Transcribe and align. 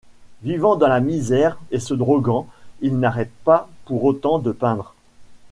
Vivant 0.41 0.77
dans 0.77 0.87
la 0.87 0.99
misère 0.99 1.59
et 1.69 1.79
se 1.79 1.93
droguant, 1.93 2.47
il 2.79 2.97
n'arrête 2.97 3.29
pas 3.43 3.69
pour 3.85 4.03
autant 4.03 4.39
de 4.39 4.51
peindre. 4.51 4.95